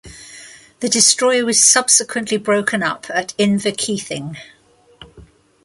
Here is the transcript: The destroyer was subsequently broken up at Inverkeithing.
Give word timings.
The 0.79 0.89
destroyer 0.89 1.45
was 1.45 1.63
subsequently 1.63 2.37
broken 2.37 2.81
up 2.81 3.05
at 3.11 3.35
Inverkeithing. 3.37 4.35